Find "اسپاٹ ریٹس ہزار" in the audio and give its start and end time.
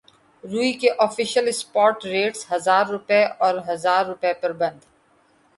1.47-2.85